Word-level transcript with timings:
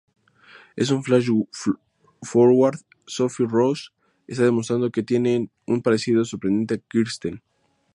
En 0.85 0.87
un 0.95 1.03
flash-forward, 1.07 2.79
Sophie 3.15 3.45
Rose 3.57 3.91
está 4.25 4.41
demostrado 4.45 4.89
que 4.91 5.03
tienen 5.11 5.51
un 5.67 5.83
parecido 5.83 6.25
sorprendente 6.25 6.73
a 6.73 6.77
Kirsten. 6.89 7.43